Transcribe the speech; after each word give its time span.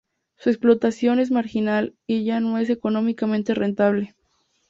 Su 0.37 0.49
explotación 0.49 1.19
es 1.19 1.29
marginal 1.29 1.93
y 2.07 2.23
ya 2.23 2.39
no 2.39 2.57
es 2.57 2.71
económicamente 2.71 3.53
rentable. 3.53 4.15